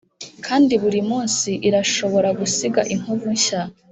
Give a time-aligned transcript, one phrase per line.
[0.45, 3.61] kandi burimunsi irashobora gusiga inkovu nshya.